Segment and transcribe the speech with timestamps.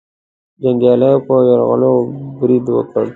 [0.61, 1.95] جنګیالیو پر یرغلګرو
[2.39, 3.05] برید وکړ.